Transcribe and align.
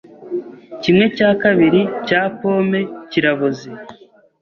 Kimwe 0.81 1.05
cya 1.17 1.29
kabiri 1.41 1.81
cya 2.07 2.21
pome 2.37 2.81
kiraboze. 3.09 3.69